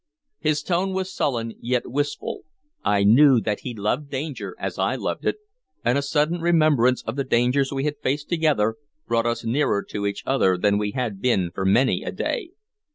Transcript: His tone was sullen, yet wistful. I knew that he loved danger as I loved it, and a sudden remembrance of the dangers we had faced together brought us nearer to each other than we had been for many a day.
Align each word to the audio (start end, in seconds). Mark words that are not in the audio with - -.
His 0.39 0.63
tone 0.63 0.93
was 0.93 1.13
sullen, 1.13 1.53
yet 1.61 1.87
wistful. 1.87 2.41
I 2.83 3.03
knew 3.03 3.39
that 3.41 3.59
he 3.59 3.75
loved 3.75 4.09
danger 4.09 4.55
as 4.57 4.79
I 4.79 4.95
loved 4.95 5.27
it, 5.27 5.35
and 5.85 5.95
a 5.95 6.01
sudden 6.01 6.41
remembrance 6.41 7.03
of 7.03 7.17
the 7.17 7.23
dangers 7.23 7.71
we 7.71 7.83
had 7.83 7.99
faced 8.01 8.27
together 8.27 8.77
brought 9.07 9.27
us 9.27 9.45
nearer 9.45 9.83
to 9.91 10.07
each 10.07 10.23
other 10.25 10.57
than 10.57 10.79
we 10.79 10.93
had 10.93 11.21
been 11.21 11.51
for 11.51 11.65
many 11.65 12.01
a 12.01 12.11
day. 12.11 12.49